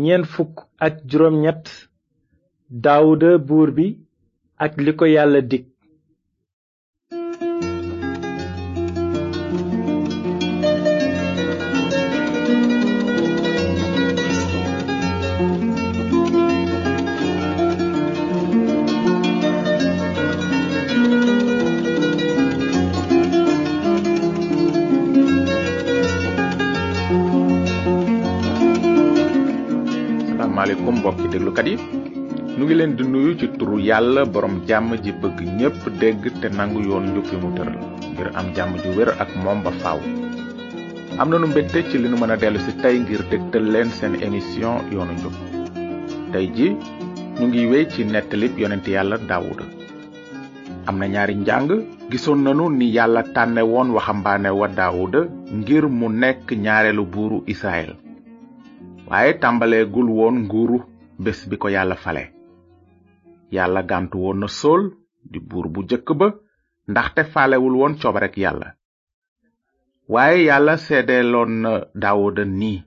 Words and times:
ñeent 0.00 0.26
fukk 0.32 0.54
ak 0.86 0.94
juróom 1.10 1.36
ñett 1.44 1.64
daawuda 2.82 3.30
buur 3.46 3.68
bi 3.76 3.86
ak 4.64 4.72
li 4.84 4.92
ko 4.98 5.04
yàlla 5.14 5.40
dig 5.50 5.64
asalaamaaleykum 30.62 31.00
mbokki 31.02 31.48
kat 31.56 31.66
yi 31.70 31.76
nu 32.56 32.64
ngi 32.64 32.74
leen 32.78 32.92
di 32.98 33.04
nuyu 33.12 33.32
ci 33.38 33.46
turu 33.58 33.76
yàlla 33.86 34.22
borom 34.34 34.54
jàmm 34.68 34.90
ji 35.04 35.12
bëgg 35.22 35.38
ñépp 35.58 35.80
dégg 36.00 36.22
te 36.40 36.48
nangu 36.58 36.80
yoon 36.88 37.04
njub 37.14 37.30
mu 37.42 37.48
tëral 37.56 37.76
ngir 38.12 38.28
am 38.38 38.46
jàmm 38.56 38.72
ju 38.82 38.90
wér 38.98 39.08
ak 39.22 39.30
moom 39.44 39.58
ba 39.64 39.70
faaw 39.82 40.00
am 41.20 41.28
nanu 41.30 41.46
mbégte 41.50 41.78
ci 41.90 41.96
li 41.98 42.08
nu 42.10 42.16
mën 42.20 42.30
a 42.34 42.36
dellu 42.42 42.58
si 42.66 42.72
tey 42.82 42.96
ngir 43.02 43.20
dégtal 43.30 43.64
leen 43.74 43.90
seen 43.96 44.14
émission 44.26 44.72
yoonu 44.94 45.12
njub 45.16 45.34
tey 46.32 46.46
ji 46.56 46.68
ñu 47.38 47.46
ngi 47.48 47.66
wéy 47.72 47.84
ci 47.92 48.04
nettalib 48.12 48.54
yonent 48.62 48.86
yàlla 48.94 49.16
daawuda 49.30 49.64
am 50.86 50.96
na 51.00 51.06
ñaari 51.14 51.34
njàng 51.42 51.70
gisoon 52.10 52.40
nanu 52.44 52.70
ni 52.78 52.86
yàlla 52.96 53.22
tànne 53.34 53.62
woon 53.72 53.90
waxambaane 53.96 54.50
wa 54.60 54.68
daawuda 54.78 55.20
ngir 55.58 55.84
mu 55.98 56.06
nekk 56.22 56.46
ñaareelu 56.64 57.04
buuru 57.12 57.38
israel 57.56 57.92
waaye 59.12 59.32
tàmbaleegul 59.42 60.08
woon 60.18 60.36
nguuru 60.44 60.78
bés 61.24 61.38
bi 61.50 61.56
ko 61.62 61.66
yàlla 61.74 61.96
fale 62.04 62.22
yalla 63.56 63.80
gantu 63.90 64.16
woon 64.24 64.38
na 64.40 64.48
sool 64.60 64.82
di 65.30 65.38
buur 65.48 65.66
bu 65.74 65.80
jëkk 65.90 66.08
ba 66.20 66.26
ndaxte 66.90 67.22
faalewul 67.32 67.76
woon 67.80 67.94
coobarek 68.00 68.34
yàlla 68.44 68.68
waaye 70.12 70.38
yàlla 70.48 70.74
seedeeloon 70.86 71.52
na 71.64 71.70
daawuda 72.02 72.44
nii 72.44 72.78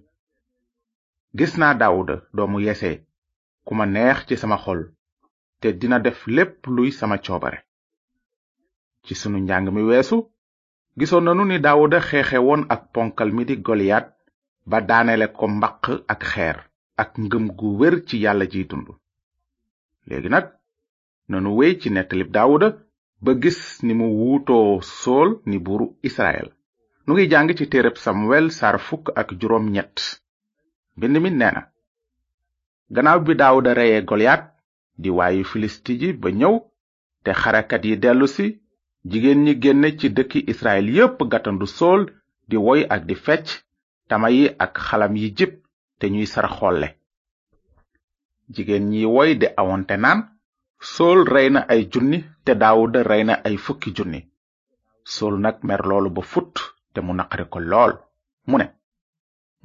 gis 1.38 1.53
naa 1.62 1.73
daawuda 1.81 2.16
doomu 2.36 2.59
yese 2.68 2.92
ku 3.66 3.76
ma 3.76 3.86
neex 3.86 4.18
ci 4.28 4.36
sama 4.42 4.58
xol 4.64 4.80
te 5.62 5.68
dina 5.80 6.00
def 6.06 6.20
lépp 6.36 6.58
luy 6.76 6.92
sama 6.92 7.18
coobare 7.26 7.59
ci 9.06 9.14
sunu 9.16 9.38
njàng 9.40 9.68
mi 9.73 9.81
weesu 9.90 10.18
gisoon 10.98 11.23
nanu 11.26 11.44
ni 11.46 11.59
daawuda 11.59 12.00
xeexe 12.09 12.38
woon 12.48 12.64
ak 12.73 12.81
ponkal 12.94 13.30
mi 13.34 13.46
di 13.46 13.56
goliat 13.68 14.06
ba 14.70 14.82
daanele 14.88 15.28
ko 15.38 15.46
mbaq 15.58 15.84
ak 16.14 16.22
xeer 16.32 16.58
ak 17.02 17.12
ngëm 17.24 17.46
gu 17.58 17.68
wér 17.80 17.96
ci 18.08 18.16
yàlla 18.24 18.46
jiy 18.52 18.66
dund 18.70 18.88
léegi 20.08 20.30
nag 20.34 20.48
nanu 21.30 21.50
wey 21.58 21.74
ci 21.80 21.88
nettalib 21.96 22.30
daawuda 22.36 22.68
ba 23.24 23.32
gis 23.42 23.60
ni 23.86 23.94
mu 24.00 24.08
wuutoo 24.20 24.70
sool 25.02 25.30
ni 25.50 25.58
buur 25.66 25.82
israel 26.08 26.48
nu 27.06 27.12
ngi 27.14 27.26
jàng 27.32 27.50
ci 27.58 27.66
téereb 27.72 27.96
samuel 28.04 28.46
sar 28.58 28.76
fukk 28.88 29.06
ak 29.20 29.30
juróom 29.40 29.66
ñett 29.76 29.98
mbind 30.98 31.16
mi 31.24 31.32
nee 31.40 31.54
na 31.56 31.62
gannaaw 32.94 33.20
bi 33.26 33.34
daawuda 33.40 33.72
reye 33.80 34.00
goliat 34.10 34.44
di 35.02 35.10
waayu 35.18 35.44
filisti 35.52 35.94
ji 36.00 36.10
ba 36.22 36.30
ñëw 36.40 36.56
te 37.24 37.32
xarakat 37.42 37.84
yi 37.88 37.94
dellusi 38.04 38.48
jigéen 39.10 39.44
ñi 39.46 39.54
génne 39.62 39.90
ci 40.00 40.08
dëkki 40.18 40.40
israel 40.52 40.88
yépp 40.96 41.18
gatandu 41.32 41.66
sool 41.78 42.02
di 42.50 42.56
woy 42.66 42.82
ak 42.96 43.02
di 43.10 43.16
fecc 43.26 43.48
tama 44.09 44.30
yi 44.36 44.44
ak 44.66 44.73
xalam 44.86 45.14
yi 45.22 45.28
jëpp 45.38 45.56
te 46.00 46.06
ñuy 46.14 46.28
sar 46.34 46.48
xolle 46.58 46.88
jigéen 48.53 48.86
ñi 48.92 49.02
woy 49.16 49.31
de 49.42 49.47
awonte 49.62 49.95
naan 50.03 50.22
sool 50.94 51.20
rey 51.34 51.47
na 51.53 51.62
ay 51.73 51.81
junni 51.92 52.20
te 52.45 52.52
daawuda 52.62 53.00
rey 53.09 53.23
na 53.25 53.34
ay 53.47 53.56
fukki 53.66 53.89
junni 53.97 54.22
sool 55.13 55.35
nag 55.44 55.57
mer 55.68 55.81
loolu 55.90 56.09
ba 56.16 56.22
fut 56.31 56.53
te 56.94 57.00
mu 57.06 57.13
naqari 57.18 57.46
ko 57.52 57.57
lool 57.72 57.94
mu 58.50 58.56
ne 58.59 58.66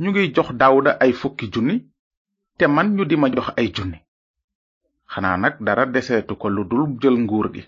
ñu 0.00 0.08
ngi 0.12 0.24
jox 0.34 0.48
daawuda 0.60 0.92
ay 1.04 1.12
fukki 1.20 1.46
junni 1.54 1.76
te 2.58 2.64
man 2.74 2.88
ñu 2.96 3.02
di 3.06 3.16
jox 3.36 3.48
ay 3.60 3.68
junni 3.76 3.98
xanaa 5.12 5.36
nag 5.42 5.54
dara 5.66 5.84
deseetu 5.94 6.32
ko 6.40 6.46
lu 6.54 6.62
dul 6.70 6.84
jël 7.00 7.16
nguur 7.24 7.48
gi 7.54 7.64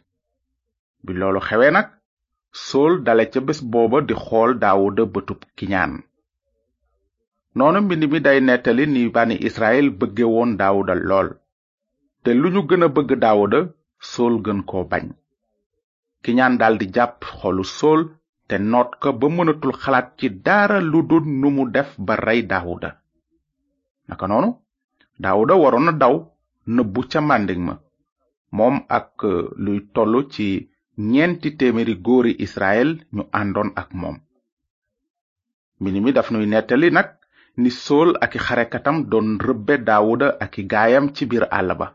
bi 1.05 1.13
loolu 1.19 1.41
xewee 1.47 1.71
nag 1.77 1.89
sool 2.67 2.93
dale 3.07 3.25
ca 3.33 3.41
bés 3.47 3.61
booba 3.73 3.99
di 4.09 4.15
xool 4.25 4.51
daawuda 4.63 5.03
bëtub 5.15 5.41
ñaan 5.71 5.95
noonu 7.59 7.79
mbind 7.85 8.05
mi 8.13 8.19
day 8.27 8.39
nettali 8.49 8.85
ni 8.95 9.03
bani 9.17 9.37
israel 9.49 9.87
bëgge 9.99 10.25
woon 10.35 10.51
daawuda 10.61 10.95
lool 11.11 11.29
te 12.23 12.31
lu 12.41 12.47
ñu 12.55 12.61
gën 12.69 12.85
a 12.87 12.89
bëgg 12.97 13.11
daawuda 13.25 13.59
sool 14.11 14.35
gën 14.45 14.61
koo 14.71 14.85
bañ 14.91 15.07
ki 16.23 16.31
ñaan 16.39 16.55
daldi 16.61 16.87
jàpp 16.97 17.19
xolu 17.39 17.65
sool 17.79 18.01
te 18.49 18.55
noot 18.71 18.91
ko 19.01 19.09
ba 19.21 19.27
mënatul 19.37 19.75
xalaat 19.83 20.07
ci 20.19 20.27
daara 20.47 20.79
lu 20.91 20.99
dul 21.09 21.25
nu 21.41 21.49
mu 21.57 21.63
def 21.75 21.91
ba 22.07 22.15
rey 22.27 22.41
daawuda 22.51 22.91
naka 24.09 24.25
noonu 24.31 24.51
daawuda 25.23 25.55
waroon 25.63 25.89
a 25.91 25.93
daw 26.03 26.15
nëbbu 26.77 27.01
ca 27.11 27.21
màndig 27.29 27.61
ma 27.67 27.75
moom 28.57 28.77
ak 28.99 29.09
euh, 29.33 29.45
luy 29.65 29.79
tollu 29.95 30.21
ci 30.33 30.47
ñeenti 31.13 31.49
téeméeri 31.59 31.95
góori 32.07 32.33
israel 32.47 32.91
ñu 33.15 33.23
àndoon 33.41 33.71
ak 33.83 33.89
moom 34.01 34.17
mbind 35.81 35.97
mi 36.05 36.11
daf 36.17 36.29
nuy 36.31 36.47
nettali 36.53 36.89
nag 36.93 37.09
ni 37.57 37.69
sol 37.71 38.17
ak 38.21 38.37
xarekatam 38.39 39.09
don 39.11 39.37
rëbbe 39.41 39.77
daawuda 39.85 40.29
ak 40.41 40.55
gaayam 40.71 41.13
ci 41.15 41.27
biir 41.29 41.45
àll 41.53 41.71
ba 41.77 41.87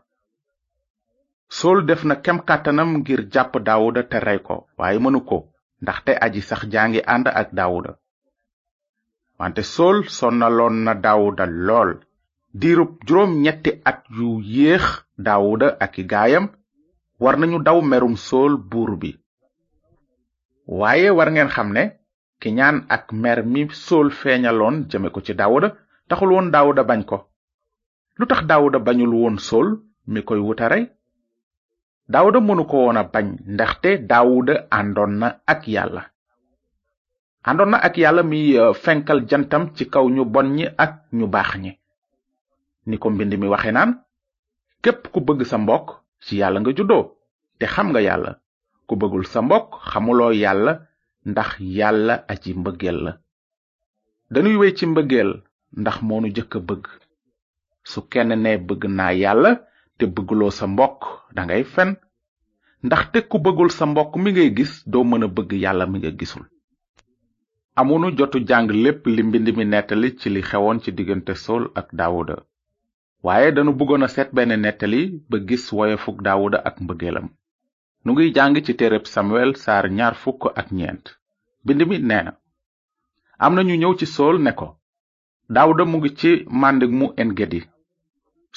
sool 1.48 1.78
def 1.86 2.04
na 2.04 2.14
kem 2.22 2.38
kàttanam 2.48 2.90
ngir 2.98 3.22
jàpp 3.32 3.52
daawuda 3.66 4.02
te 4.10 4.18
rey 4.20 4.38
ko 4.46 4.56
waaye 4.78 4.98
mënu 5.02 5.20
ko 5.28 5.38
ndaxte 5.82 6.10
aji 6.24 6.40
sax 6.48 6.62
jaangi 6.72 7.00
ànd 7.14 7.26
ak 7.28 7.48
daawuda 7.56 7.92
wante 9.38 9.62
sol 9.74 9.96
sonnaloon 10.18 10.76
na 10.84 10.92
daawuda 10.94 11.44
lool 11.66 11.90
diirub 12.60 12.90
juróom 13.06 13.32
ñetti 13.44 13.70
at 13.90 14.00
yu 14.18 14.30
yéex 14.54 14.86
daawuda 15.24 15.68
ak 15.84 15.94
gaayam 16.10 16.46
war 17.22 17.34
nañu 17.38 17.58
daw 17.66 17.78
merum 17.90 18.16
sol 18.28 18.52
buur 18.70 18.92
bi 19.00 19.10
waaye 20.66 21.10
war 21.16 21.28
ngeen 21.32 21.50
xam 21.54 21.68
ne 21.72 21.84
ki 22.40 22.50
ñaan 22.58 22.86
ak 22.88 23.12
mer 23.22 23.38
mi 23.52 23.62
sool 23.86 24.08
feeñaloon 24.20 24.76
jëme 24.90 25.08
ko 25.14 25.20
ci 25.26 25.32
daawuda 25.38 25.68
taxul 26.08 26.30
woon 26.32 26.48
daawuda 26.54 26.82
bañ 26.90 27.02
ko 27.10 27.16
lu 28.18 28.24
tax 28.30 28.40
daawuda 28.48 28.78
bañul 28.86 29.12
woon 29.18 29.36
sool 29.48 29.68
mi 30.12 30.20
koy 30.28 30.38
wuta 30.46 30.68
rey 30.72 30.84
daawuda 32.12 32.38
mënu 32.40 32.64
ko 32.70 32.76
woon 32.84 32.96
a 33.00 33.04
bañ 33.14 33.26
ndaxte 33.54 33.90
daawuda 34.10 34.54
àndoon 34.78 35.12
na 35.20 35.28
ak 35.52 35.62
yàlla 35.74 36.02
àndoon 37.48 37.70
na 37.70 37.78
ak 37.86 37.94
yàlla 38.02 38.22
mi 38.22 38.40
euh, 38.58 38.72
fenkal 38.84 39.20
jantam 39.30 39.72
ci 39.74 39.84
kaw 39.90 40.06
ñu 40.08 40.24
bon 40.24 40.48
ñi 40.56 40.64
ak 40.84 40.92
ñu 41.18 41.26
baax 41.26 41.50
ñi 41.62 41.72
ni 42.88 42.96
ko 43.02 43.06
mbind 43.10 43.34
mi 43.40 43.48
waxe 43.50 43.70
naan 43.72 43.92
képp 44.82 45.08
ku 45.12 45.18
bëgg 45.26 45.42
sa 45.46 45.58
mbokk 45.58 45.86
ci 46.24 46.32
yàlla 46.40 46.58
nga 46.60 46.70
juddoo 46.76 47.04
te 47.58 47.66
xam 47.72 47.88
nga 47.90 48.00
yàlla 48.08 48.32
ku 48.86 48.94
bëggul 49.00 49.26
sa 49.32 49.40
mbokk 49.42 49.70
xamuloo 49.90 50.32
yàlla 50.44 50.72
ndax 51.30 51.50
yàlla 51.78 52.14
aji 52.32 52.50
mbëggeel 52.60 52.98
la 53.04 53.12
dañuy 54.32 54.56
wéy 54.60 54.72
ci 54.78 54.84
mbëggeel 54.92 55.30
ndax 55.82 55.96
moonu 56.08 56.28
jëkk 56.36 56.52
a 56.56 56.60
bëgg 56.68 56.84
su 57.90 57.98
kenn 58.12 58.30
ne 58.42 58.50
bëgg 58.68 58.82
naa 58.98 59.12
yàlla 59.22 59.50
te 59.96 60.04
bëggloo 60.14 60.50
sa 60.58 60.66
mbokk 60.72 61.00
dangay 61.36 61.62
fen 61.74 61.90
ndax 62.86 63.02
ku 63.30 63.36
bëggul 63.44 63.70
sa 63.78 63.84
mbokk 63.90 64.12
mi 64.22 64.30
ngay 64.32 64.50
gis 64.56 64.72
doo 64.92 65.04
mën 65.08 65.24
a 65.26 65.28
bëgg 65.36 65.50
yàlla 65.64 65.84
mi 65.88 65.98
nga 65.98 66.10
gisul 66.18 66.44
amunu 67.80 68.06
jotu 68.18 68.38
jàng 68.48 68.68
lépp 68.84 69.00
li 69.14 69.22
mbind 69.28 69.46
mi 69.56 69.64
nettali 69.72 70.08
ci 70.20 70.26
li 70.34 70.42
xewoon 70.50 70.78
ci 70.82 70.90
diggante 70.96 71.34
sool 71.44 71.64
ak 71.80 71.88
daawuda 71.98 72.36
waaye 73.26 73.48
danu 73.54 73.72
bëggoon 73.78 74.06
a 74.06 74.08
seet 74.14 74.28
benn 74.36 74.60
nettali 74.62 75.00
ba 75.28 75.36
gis 75.48 75.64
woyefug 75.76 76.18
daawuda 76.26 76.58
ak 76.68 76.76
mbëggeelam 76.84 77.28
nu 78.04 78.10
ngi 78.12 78.26
jàng 78.36 78.56
ci 78.66 78.72
téereb 78.78 79.04
samuel 79.14 79.50
saar 79.62 79.84
ñaar 79.98 80.14
fukk 80.22 80.42
ak 80.60 80.68
ñeent 80.78 81.06
bind 81.68 81.82
mi 81.90 81.96
nee 82.10 82.22
na 82.26 82.32
am 83.44 83.52
na 83.54 83.62
ñu 83.68 83.74
ñëw 83.80 83.92
ci 83.98 84.06
sol 84.16 84.34
ne 84.44 84.52
ko 84.60 84.66
daawuda 85.54 85.82
mu 85.90 85.96
ngi 85.98 86.10
ci 86.20 86.30
màndik 86.60 86.90
mu 86.98 87.06
yi 87.54 87.60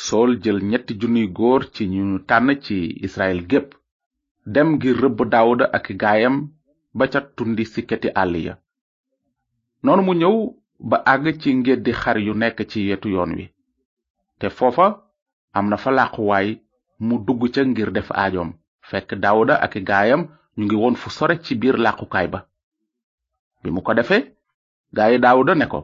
sool 0.05 0.29
jël 0.43 0.59
ñetti 0.71 0.93
junniy 0.99 1.27
góor 1.37 1.61
ci 1.73 1.83
ñu 1.93 2.03
tànn 2.29 2.49
ci 2.65 2.75
israel 3.07 3.39
gépp 3.51 3.67
dem 4.53 4.67
ngir 4.75 4.95
rëbb 5.03 5.17
daawuda 5.33 5.65
ak 5.77 5.85
gaayam 6.01 6.35
ba 6.97 7.05
ca 7.11 7.19
tundi 7.35 7.63
sikkati 7.73 8.09
àll 8.21 8.33
ya 8.45 8.53
noonu 9.83 10.01
mu 10.07 10.13
ñëw 10.21 10.35
ba 10.89 10.97
àgg 11.13 11.25
ci 11.41 11.49
ngeddi 11.59 11.91
xar 12.01 12.17
yu 12.25 12.33
nekk 12.41 12.59
ci 12.71 12.79
yetu 12.89 13.07
yoon 13.15 13.31
wi 13.37 13.45
te 14.39 14.47
foofa 14.57 14.87
am 15.57 15.65
na 15.69 15.77
fa 15.83 15.89
làquwaay 15.97 16.47
mu 17.05 17.15
dugg 17.25 17.41
ca 17.53 17.61
ngir 17.69 17.89
def 17.95 18.09
aajoom 18.19 18.51
fekk 18.89 19.09
daawuda 19.23 19.55
ak 19.65 19.73
gaayam 19.89 20.21
ñu 20.57 20.63
ngi 20.65 20.75
woon 20.81 20.95
fu 21.01 21.07
sore 21.17 21.35
ci 21.45 21.53
biir 21.61 21.77
làqukaay 21.85 22.27
ba 22.33 22.39
bi 23.63 23.69
mu 23.73 23.79
ko 23.85 23.91
defee 23.97 24.21
gaa 24.95 25.11
yi 25.11 25.17
daawuda 25.23 25.53
ne 25.57 25.65
ko 25.71 25.79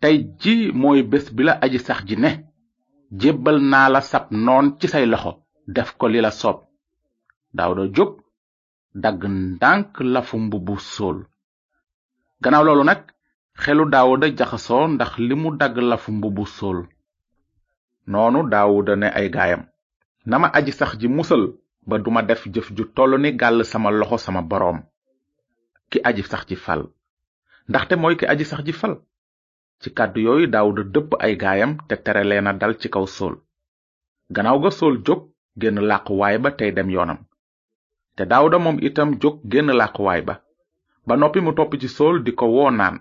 tey 0.00 0.16
ji 0.40 0.54
mooy 0.80 1.00
bés 1.10 1.26
bi 1.36 1.42
la 1.46 1.52
aji 1.64 1.78
sax 1.86 2.00
ji 2.08 2.16
ne 2.22 2.30
jébbal 3.20 3.58
naa 3.70 3.88
la 3.94 4.00
sab 4.10 4.24
noon 4.44 4.66
ci 4.78 4.86
say 4.92 5.06
loxo 5.12 5.32
def 5.74 5.90
ko 5.98 6.04
li 6.12 6.20
la 6.24 6.30
soob 6.40 6.58
daawuda 7.56 7.84
jóg 7.96 8.10
dagg 9.02 9.20
ndànk 9.36 9.90
lafu 10.12 10.36
mbubu 10.44 10.74
sóol 10.94 11.18
gannaaw 12.42 12.64
loolu 12.66 12.84
nag 12.88 13.00
xelu 13.62 13.82
daawuda 13.92 14.26
jaxasoo 14.38 14.86
ndax 14.94 15.12
li 15.26 15.34
mu 15.42 15.48
dagg 15.60 15.74
lafu 15.90 16.10
mbubu 16.16 16.44
sóol 16.56 16.78
noonu 18.10 18.40
daawuda 18.52 18.92
ne 19.00 19.06
ay 19.18 19.28
gaayam 19.34 19.62
nama 20.30 20.46
aji 20.56 20.72
sax 20.78 20.90
ji 21.00 21.08
musal 21.16 21.42
ba 21.88 21.94
duma 22.04 22.22
def 22.28 22.42
jëf 22.54 22.68
ju 22.76 22.84
tollu 22.96 23.16
ni 23.20 23.30
gàll 23.40 23.58
sama 23.70 23.88
loxo 23.98 24.18
sama 24.24 24.42
boroom 24.50 24.80
ki 25.90 25.98
aji 26.08 26.22
sax 26.30 26.42
ci 26.48 26.56
fal 26.64 26.80
ndaxte 27.70 27.94
mooy 28.02 28.16
ki 28.18 28.24
aji 28.32 28.44
sax 28.50 28.60
ci 28.66 28.72
fal 28.80 28.92
ci 29.82 29.88
kàddu 29.96 30.20
yooyu 30.26 30.46
daawuda 30.52 30.82
dëpp 30.94 31.10
ay 31.24 31.34
gaayam 31.42 31.72
te 31.88 31.94
tere 32.04 32.22
leena 32.30 32.52
dal 32.60 32.74
ci 32.80 32.88
kaw 32.94 33.06
sool 33.16 33.34
ga 34.34 34.42
sool 34.78 34.94
jóg 35.06 35.20
génn 35.60 35.78
làquwaay 35.90 36.36
ba 36.42 36.50
tey 36.58 36.70
dem 36.76 36.88
yoonam 36.94 37.20
te 38.16 38.22
daawuda 38.30 38.58
moom 38.64 38.78
itam 38.88 39.10
jóg 39.22 39.36
génn 39.50 39.68
làquwaay 39.80 40.20
ba 40.28 40.34
ba 41.06 41.14
noppi 41.16 41.40
mu 41.42 41.52
topp 41.58 41.72
ci 41.80 41.88
sool 41.96 42.16
di 42.24 42.32
ko 42.40 42.46
woo 42.54 42.70
naan 42.70 42.96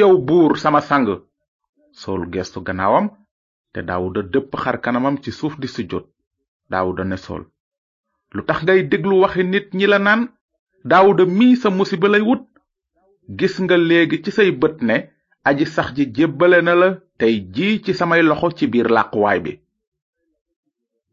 yow 0.00 0.14
buur 0.28 0.52
sama 0.62 0.80
sang 0.88 1.06
Sol 2.02 2.22
gestu 2.32 2.60
gannaawam 2.66 3.06
te 3.72 3.80
daawuda 3.88 4.20
dëpp 4.32 4.52
xar 4.62 4.76
kanamam 4.84 5.16
ci 5.22 5.30
suuf 5.38 5.54
di 5.62 5.68
sujjóot 5.74 6.06
daawuda 6.70 7.04
ne 7.04 7.16
sool 7.16 7.42
lu 8.34 8.42
tax 8.48 8.58
ngay 8.62 8.80
déglu 8.90 9.16
waxi 9.22 9.44
nit 9.44 9.68
ñi 9.78 9.86
la 9.86 9.98
naan 9.98 10.22
daawuda 10.84 11.24
mi 11.24 11.56
sa 11.56 11.70
musiba 11.70 12.08
lay 12.08 12.20
wut 12.20 12.42
gis 13.38 13.54
nga 13.62 13.76
léegi 13.88 14.16
ci 14.24 14.30
say 14.30 14.50
bët 14.60 14.76
ne 14.82 14.96
aji 15.48 15.64
sax 15.66 15.88
ji 15.96 16.04
jébbale 16.14 16.58
na 16.62 16.74
la 16.80 16.88
tey 17.18 17.34
jii 17.54 17.82
ci 17.84 17.94
samay 17.94 18.22
loxo 18.22 18.48
ci 18.56 18.66
biir 18.72 18.88
làquwaay 18.96 19.38
bi 19.44 19.52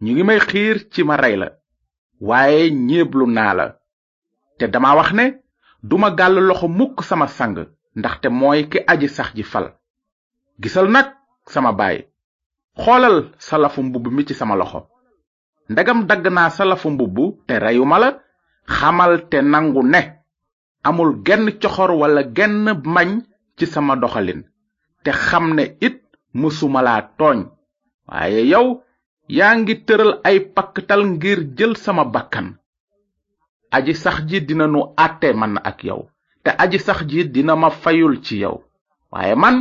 ñu 0.04 0.10
ngi 0.14 0.24
may 0.28 0.40
xiir 0.48 0.78
ci 0.94 1.02
ma 1.08 1.16
rey 1.24 1.36
la 1.42 1.48
waaye 2.28 2.64
ñéeblu 2.88 3.26
naa 3.36 3.54
la 3.58 3.66
te 4.58 4.66
dama 4.74 4.92
wax 4.98 5.10
ne 5.18 5.26
duma 5.90 6.10
gàll 6.20 6.36
loxo 6.48 6.68
mukk 6.78 6.98
sama 7.10 7.28
sang 7.38 7.56
ndaxte 8.00 8.28
mooy 8.40 8.60
ki 8.72 8.80
aji 8.92 9.08
sax 9.18 9.30
ji 9.38 9.44
fal 9.52 9.68
gisal 10.62 10.88
nag 10.96 11.08
sama 11.54 11.72
baay 11.80 11.98
xoolal 12.84 13.18
sa 13.46 13.58
lafu 13.58 13.82
mbubb 13.84 14.08
mi 14.16 14.24
ci 14.28 14.34
sama 14.34 14.56
loxo 14.56 14.80
ndegam 15.72 16.00
dagg 16.10 16.26
naa 16.36 16.50
sa 16.56 16.66
lafu 16.66 16.88
mbubb 16.90 17.18
te 17.48 17.60
reyuma 17.60 17.98
la 18.00 18.10
xamal 18.78 19.30
te 19.30 19.42
nangu 19.42 19.82
ne 19.84 20.02
amul 20.84 21.22
genn 21.26 21.52
coxor 21.62 21.92
wala 21.92 22.24
genn 22.36 22.66
mañ 22.94 23.10
ci 23.58 23.66
sama 23.66 23.96
doxalin 23.96 24.42
te 25.04 25.12
xam 25.12 25.54
ne 25.56 25.64
it 25.82 26.00
mësuma 26.34 26.82
laa 26.82 27.02
tooñ 27.18 27.40
waaye 28.08 28.42
yow 28.52 28.66
yaa 29.38 29.54
ngi 29.60 29.74
tëral 29.86 30.12
ay 30.28 30.38
pakkatal 30.56 31.02
ngir 31.12 31.40
jël 31.58 31.74
sama 31.84 32.04
bakkan 32.14 32.48
aji 33.76 33.94
sax 34.04 34.18
ji 34.30 34.40
dina 34.48 34.68
nu 34.68 34.82
àtte 35.06 35.28
man 35.40 35.54
ak 35.70 35.78
yow 35.88 36.02
te 36.44 36.50
aji 36.64 36.78
sax 36.86 37.00
ji 37.10 37.22
dina 37.34 37.56
ma 37.56 37.70
fayul 37.82 38.16
ci 38.26 38.36
yow 38.44 38.58
waaye 39.12 39.36
man 39.36 39.56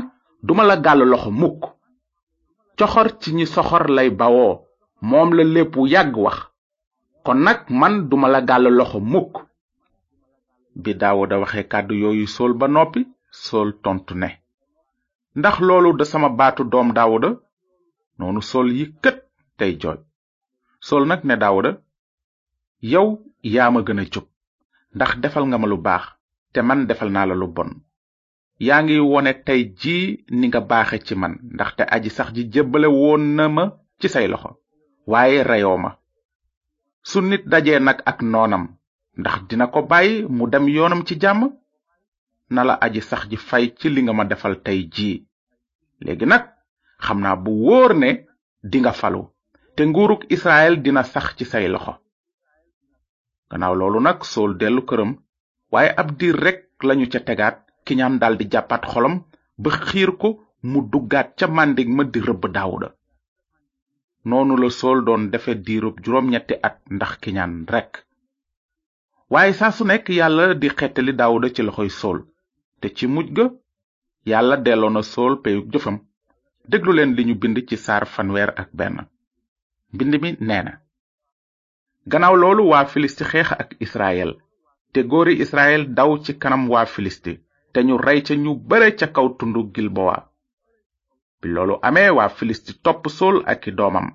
duma 0.47 0.65
la 0.65 0.77
gàll 0.85 1.03
loxo 1.11 1.31
mukk 1.31 1.63
coxor 2.79 3.09
ci 3.21 3.31
ñi 3.37 3.47
soxor 3.47 3.85
lay 3.97 4.11
bawoo 4.11 4.53
moom 5.01 5.35
la 5.35 5.45
lépp 5.45 5.75
yàgg 5.93 6.17
wax 6.17 6.39
kon 7.25 7.37
nag 7.45 7.71
man 7.81 7.95
duma 8.11 8.29
la 8.33 8.41
gàll 8.49 8.65
loxo 8.79 8.99
mukk 9.13 9.35
bi 10.83 10.91
daawuda 11.01 11.37
waxe 11.43 11.63
kàddu 11.73 11.95
yooyu 12.03 12.27
sool 12.35 12.53
ba 12.61 12.67
noppi 12.75 13.01
sool 13.45 13.69
tontu 13.83 14.13
ne 14.23 14.29
ndax 15.39 15.57
loolu 15.67 15.91
da 15.99 16.05
sama 16.13 16.29
baatu 16.39 16.63
doom 16.73 16.89
daawuda 16.97 17.29
noonu 18.19 18.41
sool 18.51 18.69
yi 18.77 18.85
kët 19.05 19.19
tey 19.59 19.73
jooy 19.81 19.99
sool 20.87 21.03
nag 21.11 21.21
ne 21.29 21.35
daawuda 21.43 21.71
yow 22.93 23.09
yaa 23.55 23.71
ma 23.73 23.81
gën 23.87 24.01
a 24.01 24.05
jub 24.13 24.27
ndax 24.97 25.11
defal 25.23 25.45
nga 25.49 25.57
ma 25.61 25.67
lu 25.73 25.77
baax 25.87 26.05
te 26.53 26.61
man 26.67 26.81
defal 26.89 27.11
naa 27.15 27.27
la 27.31 27.35
lu 27.41 27.47
bon 27.57 27.71
yaa 28.67 28.81
ngi 28.83 28.97
wone 29.13 29.33
tey 29.47 29.61
ji 29.81 29.97
ni 30.39 30.47
nga 30.49 30.61
baaxe 30.71 30.97
ci 31.07 31.15
man 31.21 31.33
ndaxte 31.55 31.83
aji 31.95 32.11
sax 32.17 32.29
ji 32.37 32.43
jébbale 32.53 32.89
woon 32.99 33.23
na 33.37 33.45
ma 33.57 33.65
ci 34.01 34.07
say 34.15 34.27
loxo 34.33 34.51
waaye 35.11 35.41
reyoo 35.51 35.79
ma 35.85 35.91
su 37.09 37.19
nit 37.29 37.43
dajee 37.53 37.79
nag 37.87 37.99
ak 38.11 38.19
noonam 38.33 38.65
ndax 39.21 39.37
dina 39.49 39.67
ko 39.75 39.81
bàyyi 39.91 40.17
mu 40.37 40.45
dem 40.53 40.65
yoonam 40.75 41.03
ci 41.07 41.15
jàmm 41.23 41.43
nala 42.55 42.75
aji 42.85 43.01
sax 43.09 43.23
ji 43.31 43.37
fay 43.49 43.65
ci 43.79 43.87
li 43.95 44.01
nga 44.03 44.13
ma 44.17 44.25
defal 44.31 44.55
tey 44.65 44.81
jii 44.95 45.17
léegi 46.05 46.27
nag 46.33 46.45
xam 47.05 47.19
naa 47.25 47.37
bu 47.45 47.51
wóor 47.67 47.93
ne 48.03 48.11
dinga 48.71 48.93
falu 49.01 49.23
te 49.77 49.83
nguuruk 49.89 50.23
israel 50.35 50.75
dina 50.85 51.03
sax 51.13 51.27
ci 51.39 51.45
say 51.53 51.67
loxo 51.73 51.95
gannaaw 53.51 53.75
loolu 53.79 53.99
nag 54.07 54.19
sool 54.33 54.53
dellu 54.61 54.83
këram 54.89 55.13
waaye 55.73 55.91
ab 56.01 56.09
diir 56.19 56.37
rek 56.47 56.59
lañu 56.87 57.07
ca 57.13 57.21
tegaat 57.29 57.57
kiñaan 57.87 58.17
daldi 58.23 58.45
jàppaat 58.53 58.85
xolam 58.93 59.15
ba 59.63 59.71
xiir 59.87 60.11
ko 60.21 60.29
mu 60.71 60.79
duggaat 60.93 61.29
ca 61.39 61.47
màndig 61.57 61.89
ma 61.97 62.03
di 62.13 62.21
rëbb 62.29 62.45
daawuda 62.55 62.89
noonu 64.25 64.57
la 64.57 64.69
sol 64.71 65.03
doon 65.05 65.31
defe 65.31 65.55
diirub 65.67 65.97
juróom-ñetti 66.03 66.55
at 66.69 66.77
ndax 66.97 67.13
kiñaan 67.23 67.55
rekk 67.73 67.93
waaye 69.33 69.53
saa 69.53 69.71
su 69.73 69.85
nekk 69.85 70.07
yàlla 70.19 70.55
di 70.55 70.69
xettali 70.79 71.13
daawuda 71.19 71.49
ci 71.55 71.63
loxoy 71.63 71.91
sol 72.01 72.19
te 72.81 72.87
ci 72.97 73.07
mujj 73.15 73.31
ga 73.37 73.47
yàlla 74.31 74.57
delloo 74.65 74.91
na 74.93 75.03
sool 75.03 75.35
peyug 75.43 75.67
jëfam 75.73 75.97
déglu 76.71 76.93
leen 76.95 77.15
di 77.17 77.23
ñu 77.29 77.35
bind 77.41 77.57
ci 77.69 77.77
saar 77.77 78.05
fanweer 78.15 78.51
ak 78.63 78.69
benn 78.79 78.99
mbind 79.95 80.15
mi 80.23 80.31
nee 80.49 80.73
gannaaw 82.11 82.35
loolu 82.41 82.63
waa 82.73 82.85
filisti 82.93 83.25
xeex 83.31 83.49
ak 83.63 83.71
israel 83.87 84.31
te 84.93 85.01
góori 85.11 85.35
israel 85.45 85.83
daw 85.99 86.11
ci 86.25 86.33
kanam 86.43 86.71
waa 86.71 86.87
filisti 86.95 87.33
te 87.73 87.79
ñu 87.85 87.97
rey 87.99 88.21
ca 88.27 88.35
ñu 88.35 88.53
bare 88.71 88.91
ca 88.99 89.07
kaw 89.17 89.29
tundu 89.39 89.61
gilbowa 89.75 90.31
bi 91.43 91.49
loolu 91.51 91.77
amee 91.89 92.11
waa 92.19 92.29
filisti 92.39 92.73
topp 92.85 93.03
sol 93.19 93.37
ak 93.53 93.61
i 93.67 93.73
doomam 93.79 94.07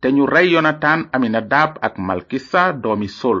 te 0.00 0.06
ñu 0.16 0.22
rey 0.32 0.46
yonataan 0.54 1.00
aminadab 1.14 1.70
ak 1.86 1.94
malkisa 2.06 2.62
doomi 2.82 3.08
sol 3.20 3.38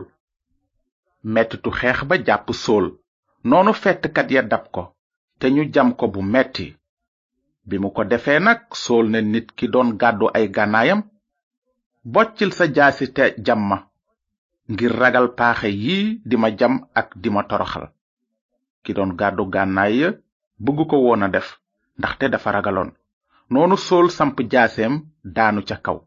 mettitu 1.34 1.70
xeex 1.78 1.98
ba 2.08 2.14
jàpp 2.26 2.46
sol 2.64 2.84
noonu 3.48 3.72
fettkat 3.82 4.28
ya 4.34 4.42
dab 4.52 4.64
ko 4.74 4.82
te 5.38 5.46
ñu 5.54 5.62
jam 5.74 5.88
ko 5.98 6.04
bu 6.14 6.20
metti 6.34 6.66
bi 7.68 7.76
mu 7.82 7.88
ko 7.96 8.02
defee 8.12 8.40
nag 8.46 8.60
sol 8.84 9.04
ne 9.12 9.20
nit 9.32 9.48
ki 9.56 9.66
doon 9.72 9.88
gàddu 10.00 10.26
ay 10.36 10.46
gànnaayam 10.56 11.00
boccil 12.14 12.50
sa 12.58 12.64
jaasi 12.76 13.06
te 13.16 13.24
jam 13.46 13.60
ma 13.68 13.78
ngir 14.72 14.92
ragal 15.02 15.26
paaxe 15.38 15.68
yi 15.84 15.98
dima 16.30 16.48
jam 16.58 16.74
ak 17.00 17.08
di 17.22 17.28
ma 17.34 17.42
toroxal 17.50 17.86
ki 18.84 18.90
doon 18.96 19.12
gàddu 19.20 19.42
gànnaay 19.54 19.92
ya 20.00 20.08
bëgg 20.64 20.78
ko 20.90 20.96
woon 21.04 21.22
a 21.22 21.28
def 21.34 21.48
ndaxte 21.98 22.24
dafa 22.32 22.50
ragaloon 22.56 22.90
noonu 23.54 23.76
sool 23.80 24.10
samp 24.12 24.40
jaaseem 24.52 24.94
daanu 25.36 25.60
ca 25.68 25.76
kaw 25.84 25.98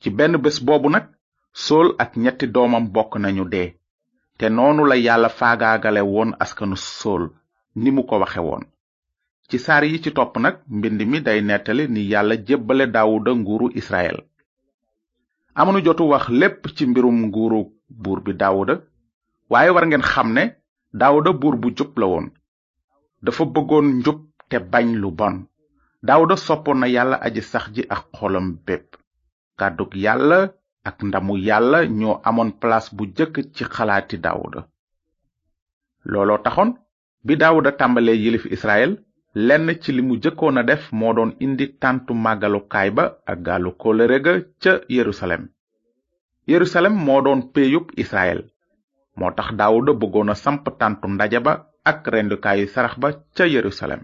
ci 0.00 0.08
benn 0.14 0.36
bés 0.38 0.58
boobu 0.66 0.88
nag 0.90 1.06
sool 1.52 1.88
ak 2.02 2.12
ñetti 2.22 2.46
doomam 2.54 2.86
bokk 2.94 3.14
nañu 3.18 3.44
dee 3.52 3.74
te 4.38 4.48
noonu 4.48 4.84
la 4.86 4.96
yàlla 4.96 5.28
faagaagale 5.28 6.00
woon 6.12 6.36
askanu 6.38 6.76
sool 6.76 7.24
ni 7.76 7.90
mu 7.90 8.02
ko 8.06 8.18
waxe 8.20 8.40
woon 8.48 8.62
ci 9.50 9.58
saar 9.58 9.84
yi 9.84 9.98
ci 10.04 10.12
topp 10.12 10.34
nag 10.38 10.56
mbind 10.70 11.00
mi 11.10 11.20
day 11.22 11.40
nettali 11.42 11.88
ni 11.88 12.06
yàlla 12.10 12.36
jëbbale 12.46 12.86
daawuda 12.94 13.30
nguuru 13.34 13.68
israel 13.80 14.18
amunu 15.56 15.80
jotu 15.84 16.08
wax 16.12 16.28
lépp 16.28 16.68
ci 16.76 16.86
mbirum 16.86 17.18
nguuru 17.26 17.60
buur 17.90 18.20
bi 18.22 18.32
daawuda 18.34 18.74
waaye 19.50 19.70
war 19.70 19.86
ngeen 19.86 20.02
xam 20.06 20.32
ne 20.32 20.42
daawuda 20.94 21.32
buur 21.32 21.56
bu 21.56 21.68
jub 21.76 21.98
la 21.98 22.06
woon 22.06 22.26
dafa 23.22 23.44
bëggoon 23.44 23.86
njub 23.98 24.27
te 24.50 24.58
bañ 24.72 24.86
lu 25.02 25.10
bon 25.20 25.34
daawuda 26.08 26.36
soppoon 26.42 26.78
na 26.80 26.86
yàlla 26.96 27.16
aji 27.26 27.42
sax 27.50 27.64
ji 27.74 27.82
ak 27.94 28.02
xolam 28.16 28.46
bepp 28.66 28.88
kàddug 29.58 29.92
yàlla 30.04 30.38
ak 30.88 30.96
ndamu 31.08 31.34
yàlla 31.48 31.78
ñoo 32.00 32.14
amoon 32.28 32.50
place 32.60 32.88
bu 32.96 33.02
jëkk 33.16 33.34
ci 33.54 33.64
xalaati 33.74 34.16
daawuda 34.24 34.60
looloo 36.12 36.38
taxoon 36.46 36.70
bi 37.26 37.34
daawuda 37.40 37.70
tàmbalee 37.80 38.18
yilif 38.22 38.44
israel 38.56 38.92
lenn 39.48 39.66
ci 39.82 39.90
li 39.92 40.02
mu 40.02 40.14
jëkkoon 40.22 40.60
a 40.60 40.62
def 40.70 40.82
moo 40.98 41.12
doon 41.16 41.32
indi 41.44 41.64
tantu 41.82 42.12
màggalukaay 42.24 42.88
ba 42.96 43.04
ak 43.30 43.38
gaalu 43.46 43.70
kolerega 43.82 44.32
yerusalem 44.96 45.42
yerusalem 46.52 46.94
moo 47.06 47.20
doon 47.26 47.40
israel 48.04 48.40
moo 49.18 49.30
tax 49.38 49.48
daawuda 49.60 49.92
bëggoon 50.00 50.30
a 50.30 50.34
samp 50.44 50.62
tantu 50.80 51.06
ndaje 51.14 51.38
ba 51.46 51.52
ak 51.90 51.98
rendukaayu 52.12 52.66
sarax 52.74 52.94
ba 53.02 53.08
ca 53.36 53.44
yerusalem 53.56 54.02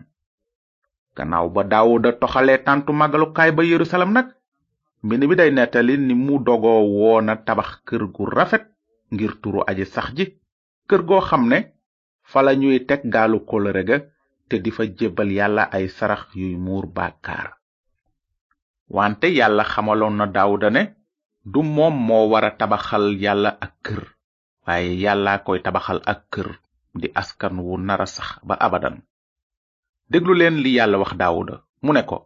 gannaaw 1.16 1.46
ba 1.48 1.62
daawuda 1.64 2.10
toxale 2.18 2.58
tàntu 2.66 2.90
magalukaay 2.92 3.50
ba 3.54 3.62
yerusalem 3.62 4.10
nag 4.12 4.28
mbind 5.06 5.22
bi 5.30 5.34
day 5.38 5.50
nettali 5.54 5.94
ni 5.98 6.14
mu 6.24 6.36
dogoo 6.46 6.82
woon 6.98 7.30
a 7.30 7.34
tabax 7.46 7.70
kër 7.86 8.02
gu 8.14 8.24
rafet 8.36 8.64
ngir 9.14 9.32
turu 9.42 9.60
aji 9.70 9.84
sax 9.94 10.06
ji 10.18 10.24
kër 10.88 11.02
goo 11.08 11.20
xam 11.28 11.42
ne 11.50 11.58
fa 12.30 12.40
la 12.44 12.52
ñuy 12.60 12.78
teg 12.88 13.00
gaalu 13.14 13.38
kóllëre 13.48 13.82
ga 13.88 13.96
te 14.48 14.54
di 14.64 14.70
fa 14.76 14.82
jébbal 14.98 15.30
yàlla 15.38 15.62
ay 15.76 15.84
sarax 15.96 16.22
yuy 16.38 16.54
muur 16.64 16.84
bàkkaar 16.96 17.48
wante 18.96 19.26
yàlla 19.38 19.64
xamaloon 19.72 20.14
na 20.18 20.26
daawuda 20.34 20.68
ne 20.76 20.82
du 21.52 21.60
moom 21.74 21.94
moo 22.08 22.24
war 22.32 22.44
a 22.44 22.50
tabaxal 22.60 23.06
yàlla 23.24 23.50
ak 23.64 23.74
kër 23.84 24.02
waaye 24.66 24.90
yàllaa 25.04 25.38
koy 25.46 25.58
tabaxal 25.64 26.00
ak 26.12 26.20
kër 26.32 26.48
di 27.00 27.08
askan 27.20 27.54
wu 27.64 27.74
nara 27.86 28.06
sax 28.16 28.28
ba 28.48 28.54
abadan 28.66 28.96
déglu 30.14 30.32
leen 30.40 30.56
li 30.64 30.70
yàlla 30.78 30.96
wax 31.02 31.12
daawuda 31.20 31.54
mu 31.84 31.90
ne 31.94 32.02
ko 32.10 32.18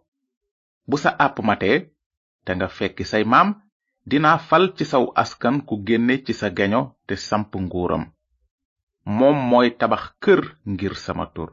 bu 0.88 0.96
sa 1.02 1.10
àpp 1.24 1.36
matee 1.48 1.78
da 2.44 2.50
nga 2.54 2.68
fekki 2.78 3.04
say 3.10 3.24
maam 3.32 3.48
dina 4.10 4.32
fal 4.48 4.64
ci 4.76 4.84
saw 4.92 5.04
askan 5.22 5.56
ku 5.68 5.74
génne 5.86 6.14
ci 6.26 6.32
sa 6.40 6.48
geño 6.58 6.80
te 7.06 7.14
samp 7.28 7.50
nguuram 7.62 8.04
moom 9.18 9.38
mooy 9.50 9.68
tabax 9.80 10.04
kër 10.22 10.42
ngir 10.72 10.94
sama 11.04 11.26
tur 11.34 11.50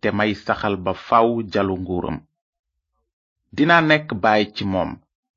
te 0.00 0.08
may 0.18 0.32
saxal 0.44 0.76
ba 0.84 0.92
faw 1.08 1.26
jalu 1.52 1.74
nguuram 1.82 2.18
dina 3.56 3.76
nek 3.90 4.06
baay 4.22 4.42
ci 4.54 4.64
moom 4.72 4.90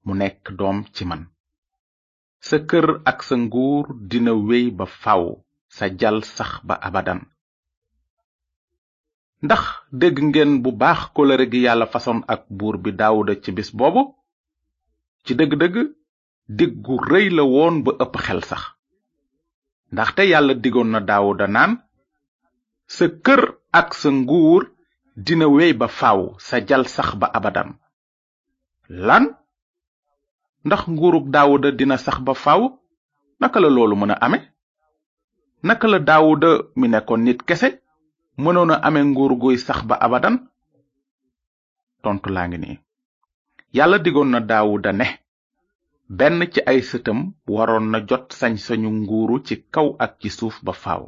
mu 0.05 0.13
nekk 0.21 0.43
doom 0.59 0.77
ci 0.93 1.03
man 1.09 1.21
sa 2.47 2.57
kër 2.69 2.87
ak 3.09 3.19
sa 3.27 3.35
nguur 3.43 3.85
dina 4.09 4.33
wéy 4.47 4.65
ba 4.79 4.85
faw 5.03 5.23
sa 5.77 5.85
jal 5.99 6.17
sax 6.35 6.51
ba 6.67 6.75
abadan 6.87 7.21
ndax 9.47 9.61
dégg 9.99 10.17
ngeen 10.29 10.51
bu 10.63 10.69
baax 10.81 10.99
kóllëre 11.15 11.45
gi 11.51 11.59
yàlla 11.65 11.85
fasoon 11.93 12.19
ak 12.33 12.41
buur 12.57 12.75
bi 12.83 12.89
daawuda 12.99 13.33
ci 13.43 13.49
bis 13.57 13.69
boobu 13.77 14.01
ci 15.23 15.31
dëgg-dëgg 15.37 15.75
dig 16.57 16.73
rëy 17.11 17.27
la 17.37 17.43
woon 17.51 17.75
ba 17.85 17.91
ëpp 18.03 18.15
xel 18.25 18.41
sax 18.49 18.63
ndaxte 19.93 20.21
yàlla 20.31 20.53
digoon 20.63 20.89
na 20.91 20.99
daawuda 21.09 21.45
naan 21.55 21.71
sa 22.95 23.05
kër 23.25 23.43
ak 23.79 23.87
sa 23.99 24.09
nguur 24.17 24.63
dina 25.25 25.45
wey 25.55 25.71
ba 25.79 25.87
faw 25.99 26.19
sa 26.47 26.55
jal 26.67 26.83
sax 26.95 27.09
ba 27.21 27.27
abadam 27.37 27.69
lan 29.07 29.25
ndax 30.65 30.81
nguurug 30.93 31.27
daawuda 31.33 31.69
dina 31.79 31.97
sax 32.05 32.17
ba 32.25 32.33
faw 32.43 32.61
naka 33.39 33.57
la 33.61 33.69
loolu 33.75 33.95
mën 33.99 34.11
a 34.11 34.13
ame 34.25 34.39
naka 35.67 35.85
la 35.91 35.99
daawuda 36.07 36.49
mi 36.79 36.87
nekkoon 36.93 37.23
nit 37.25 37.41
kese 37.47 37.69
mënoon 38.45 38.71
a 38.71 38.75
amee 38.87 39.03
nguur 39.09 39.33
guy 39.41 39.55
sax 39.65 39.79
ba 39.89 39.95
abadan 40.05 40.35
tontu 42.03 42.27
laa 42.35 42.47
ngi 42.49 42.57
nii 42.63 42.77
yàlla 43.77 43.97
digoon 44.03 44.29
na 44.31 44.39
daawuda 44.49 44.91
ne 44.99 45.05
benn 46.17 46.39
ci 46.53 46.59
ay 46.71 46.79
sëtam 46.89 47.19
waroon 47.53 47.85
na 47.91 47.97
jot 48.09 48.25
sañ-sañu 48.39 48.89
nguuru 49.01 49.35
ci 49.47 49.55
kaw 49.73 49.87
ak 50.03 50.11
ci 50.21 50.29
suuf 50.37 50.57
ba 50.65 50.73
faw 50.83 51.03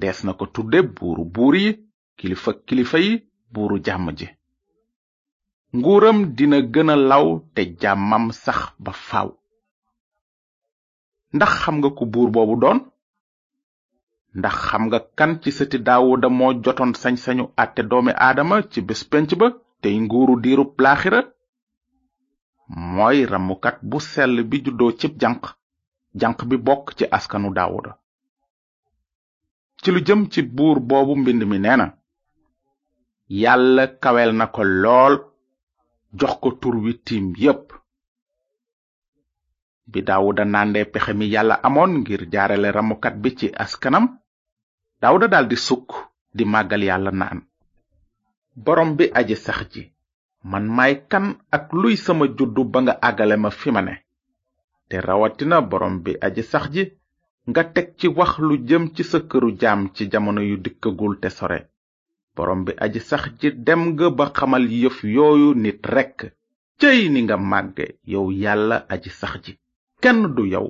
dees 0.00 0.18
na 0.24 0.32
ko 0.38 0.44
tudde 0.54 0.78
buuru 0.96 1.24
buur 1.34 1.54
yi 1.62 1.70
kilifa 2.18 2.50
kilifa 2.66 2.98
yi 3.04 3.12
buuru 3.52 3.76
jàmm 3.86 4.06
ji 4.18 4.26
nguuram 5.76 6.18
dina 6.36 6.58
gën 6.74 6.90
a 6.90 6.96
law 7.10 7.26
te 7.54 7.62
jàmmam 7.80 8.24
sax 8.42 8.60
ba 8.84 8.92
faaw 9.08 9.28
ndax 11.34 11.52
xam 11.62 11.76
nga 11.78 11.90
ko 11.98 12.04
buur 12.12 12.30
boobu 12.34 12.56
doon 12.62 12.80
ndax 14.40 14.54
xam 14.68 14.82
nga 14.88 14.98
kan 15.18 15.32
ci 15.42 15.50
sëti 15.56 15.78
daawuda 15.86 16.28
moo 16.38 16.52
jotoon 16.64 16.92
sañ-sañu 17.02 17.44
àtte 17.62 17.82
doomi 17.90 18.12
aadama 18.24 18.56
ci 18.70 18.78
bés 18.88 19.00
penc 19.10 19.30
ba 19.40 19.46
tey 19.82 19.96
nguuru 20.04 20.34
diiru 20.42 20.64
laaxira 20.82 21.20
mooy 22.96 23.18
ramukat 23.32 23.76
bu 23.90 23.98
sell 24.12 24.34
bi 24.50 24.56
juddoo 24.64 24.92
cib 25.00 25.12
janq 25.22 25.42
janq 26.20 26.38
bi 26.48 26.56
bokk 26.66 26.84
ci 26.98 27.04
askanu 27.16 27.48
daawuda 27.56 27.92
ci 29.80 29.88
lu 29.94 30.00
jëm 30.06 30.20
ci 30.32 30.40
buur 30.56 30.78
boobu 30.88 31.12
mbind 31.20 31.42
mi 31.50 31.58
nee 31.64 31.76
na 31.80 31.86
yàlla 33.42 33.84
kawel 34.02 34.30
na 34.38 34.46
ko 34.54 34.62
lool 34.82 35.14
jox 36.18 36.32
ko 36.42 36.48
tur 36.60 36.74
wi 36.84 36.92
tiim 37.06 37.26
yépp 37.42 37.66
bi 39.90 39.98
daawuda 40.06 40.44
nande 40.44 40.80
pexe 40.92 41.12
mi 41.18 41.26
yàlla 41.34 41.54
amoon 41.66 41.90
ngir 42.00 42.22
jaarale 42.32 42.68
ramukat 42.76 43.14
bi 43.22 43.30
ci 43.38 43.46
askanam 43.64 44.06
daawuda 45.02 45.28
daldi 45.34 45.56
sukk 45.66 45.90
di 46.38 46.44
màggal 46.52 46.82
yàlla 46.88 47.10
naan 47.20 47.38
borom 48.64 48.90
bi 48.96 49.04
aji 49.20 49.36
sax 49.44 49.58
ji 49.72 49.82
man 50.50 50.64
may 50.76 50.92
kan 51.10 51.26
ak 51.56 51.64
luy 51.80 51.94
sama 52.04 52.24
juddu 52.36 52.62
ba 52.72 52.78
nga 52.84 52.94
àggale 53.08 53.36
ma 53.42 53.50
fi 53.60 53.68
ma 53.76 53.82
ne 53.88 53.94
te 54.88 54.96
rawatina 55.08 55.56
borom 55.70 55.94
bi 56.04 56.12
aji 56.26 56.42
sax 56.52 56.64
ji 56.74 56.84
nga 57.50 57.62
teg 57.74 57.88
ci 57.98 58.06
wax 58.18 58.32
lu 58.46 58.54
jëm 58.68 58.84
ci 58.94 59.02
sa 59.10 59.18
këru 59.30 59.50
jaam 59.62 59.80
ci 59.94 60.02
jamono 60.12 60.40
yu 60.50 60.56
dikkagul 60.64 61.14
te 61.22 61.28
sore 61.38 61.58
borom 62.36 62.60
bi 62.66 62.72
aji 62.84 63.00
sax 63.10 63.22
ji 63.40 63.48
dem 63.66 63.82
nga 63.90 64.06
ba 64.18 64.26
xamal 64.36 64.64
yëf 64.82 64.96
yooyu 65.16 65.48
nit 65.62 65.80
rekk 65.96 66.18
cëy 66.80 67.00
ni 67.12 67.20
nga 67.26 67.36
màgge 67.50 67.86
yow 68.12 68.26
yàlla 68.42 68.76
aji 68.92 69.10
sax 69.20 69.34
ji 69.44 69.52
kenn 70.02 70.18
du 70.36 70.42
yow 70.54 70.66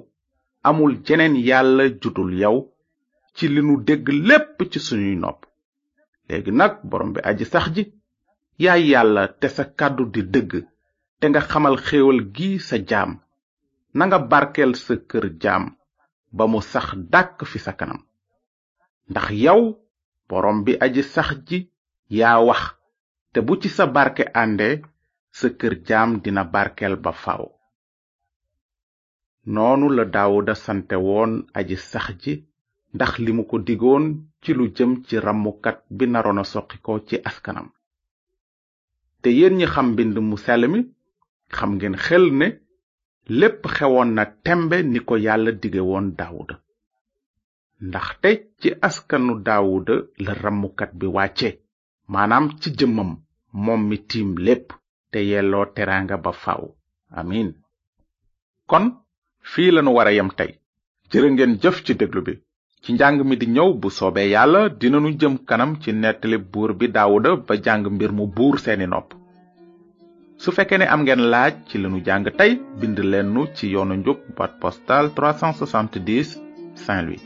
amul 0.68 0.92
jeneen 1.06 1.34
yàlla 1.48 1.84
judul 2.00 2.32
yow 2.42 2.56
ci 3.36 3.44
li 3.52 3.60
nu 3.66 3.74
dégg 3.88 4.06
lépp 4.28 4.54
ci 4.72 4.78
suñuy 4.86 5.16
nopp 5.22 5.40
léegi 6.28 6.52
nag 6.60 6.72
borom 6.90 7.10
bi 7.14 7.20
aji 7.30 7.44
sax 7.52 7.66
ji 7.76 7.82
yaay 8.64 8.82
yàlla 8.92 9.22
te 9.40 9.46
sa 9.56 9.64
kàddu 9.78 10.04
di 10.14 10.20
dëgg 10.34 10.52
te 11.18 11.24
nga 11.28 11.40
xamal 11.50 11.76
xéewal 11.86 12.20
gi 12.36 12.48
sa 12.68 12.76
jaam 12.90 13.10
nanga 13.98 14.18
barkeel 14.30 14.72
sa 14.84 14.94
kër 15.10 15.26
jaam 15.42 15.64
ba 16.36 16.44
mu 16.52 16.60
sax 16.72 16.86
dàkk 17.12 17.38
fi 17.50 17.58
sa 17.66 17.72
kanam 17.78 18.00
ndax 19.10 19.26
yow 19.44 19.62
borom 20.28 20.58
bi 20.64 20.72
aji 20.84 21.02
sax 21.14 21.30
ji 21.48 21.58
yaa 22.18 22.38
wax 22.48 22.62
te 23.32 23.38
bu 23.46 23.52
ci 23.62 23.68
sa 23.76 23.84
barke 23.96 24.24
àndee 24.42 24.74
sa 25.38 25.48
kër 25.60 25.74
jaam 25.88 26.10
dina 26.24 26.42
barkeel 26.54 26.94
ba 27.04 27.12
faaw 27.22 27.44
noonu 29.54 29.86
la 29.96 30.04
daawuda 30.14 30.54
sante 30.64 30.96
woon 31.06 31.32
aji 31.58 31.76
sax 31.92 32.06
ji 32.24 32.32
ndax 32.96 33.12
limu 33.26 33.42
ko 33.50 33.56
digoon 33.68 34.04
ci 34.42 34.50
lu 34.58 34.64
jëm 34.76 34.90
ci 35.06 35.14
rammukat 35.26 35.76
bi 35.96 36.04
naroon 36.12 36.40
a 36.42 36.44
soqikoo 36.52 36.98
ci 37.08 37.16
askanam 37.30 37.68
te 39.20 39.28
yéen 39.38 39.54
ñi 39.58 39.66
xam 39.74 39.86
mbind 39.92 40.16
mu 40.28 40.36
sell 40.44 40.62
mi 40.72 40.80
xam 41.56 41.70
ngeen 41.76 41.96
xel 42.04 42.24
ne 42.40 42.46
lépp 43.40 43.60
xewoon 43.76 44.08
na 44.16 44.24
tembe 44.44 44.76
ni 44.92 44.98
ko 45.08 45.14
yàlla 45.26 45.50
dige 45.62 45.82
woon 45.90 46.06
daawuda 46.18 46.54
ndaxte 47.86 48.28
ci 48.60 48.68
askanu 48.88 49.32
daawuda 49.46 49.94
la 50.24 50.32
rammukat 50.42 50.90
bi 50.98 51.06
wàcce 51.16 51.48
maanaam 52.12 52.46
ci 52.60 52.68
jëmmam 52.78 53.10
moom 53.64 53.82
mi 53.88 53.96
tiim 54.10 54.30
lépp 54.46 54.66
te 55.10 55.18
yelloo 55.30 55.66
teraanga 55.74 56.16
ba 56.24 56.32
faw 56.42 56.62
amin 57.20 57.48
kon 58.70 58.84
fii 59.50 59.70
lanu 59.74 59.90
wara 59.96 60.12
yem 60.16 60.30
tey 60.38 60.50
jërë 61.10 61.28
ngeen 61.32 61.52
jëf 61.62 61.76
ci 61.86 61.94
déglu 62.00 62.22
bi 62.28 62.34
ci 62.84 62.92
njàng 62.94 63.22
mi 63.28 63.36
di 63.36 63.46
ñëw 63.46 63.72
bu 63.80 63.88
soobee 63.90 64.26
yàlla 64.34 64.60
dinanu 64.80 65.10
jëm 65.20 65.34
kanam 65.48 65.72
ci 65.82 65.90
nettali 65.92 66.38
buur 66.52 66.70
bi 66.74 66.86
daawuda 66.88 67.30
ba 67.46 67.54
jàng 67.64 67.84
mbir 67.94 68.10
mu 68.12 68.26
buur 68.36 68.58
seeni 68.58 68.86
nopp 68.88 69.08
su 70.42 70.50
fekkee 70.56 70.78
ne 70.78 70.86
am 70.92 71.02
ngeen 71.04 71.22
laaj 71.32 71.52
ci 71.68 71.76
lanu 71.78 71.98
jàng 72.06 72.24
tey 72.38 72.52
bind 72.80 72.98
lennu 73.12 73.42
ci 73.54 73.66
yoonu 73.74 73.94
njub 74.00 74.16
boîte 74.36 74.58
postale 74.62 75.08
370 75.16 76.26
saint 76.84 77.02
louis 77.06 77.22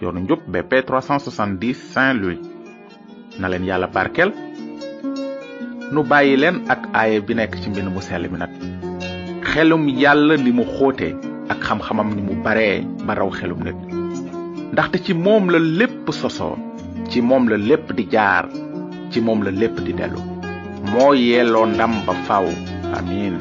yoonu 0.00 0.20
njub 0.24 0.40
bp 0.52 0.72
370 0.88 1.74
saint 1.92 2.16
louis 2.20 2.40
na 3.38 3.48
leen 3.50 3.64
yàlla 3.68 3.86
barkel 3.94 4.30
nu 5.92 6.00
bàyyi 6.10 6.36
leen 6.42 6.56
ak 6.72 6.82
aaye 6.98 7.20
bi 7.26 7.34
nekk 7.34 7.52
ci 7.62 7.70
mbind 7.70 7.90
mu 7.94 8.00
sell 8.08 8.24
mi 8.30 8.38
nag 8.38 8.50
xelum 9.52 9.84
yàlla 10.02 10.34
mu 10.58 10.64
xóote 10.74 11.08
ak 11.52 11.58
xam-xamam 11.66 12.10
ni 12.16 12.22
mu 12.26 12.34
baree 12.44 12.76
ba 13.06 13.12
raw 13.14 13.28
xelum 13.40 13.62
nit 13.66 13.80
ndaxte 14.72 14.98
ci 15.04 15.12
moom 15.24 15.44
la 15.52 15.58
lépp 15.78 16.04
sosoo 16.20 16.56
ci 17.10 17.18
moom 17.28 17.44
la 17.50 17.56
lépp 17.68 17.86
di 17.96 18.04
jaar 18.14 18.44
ci 19.10 19.18
moom 19.26 19.40
la 19.46 19.50
lépp 19.60 19.76
di 19.86 19.92
dellu 19.98 20.20
moo 20.92 21.12
yelloo 21.26 21.66
ndam 21.74 21.92
ba 22.06 22.12
faw 22.26 22.44
amiin 22.96 23.36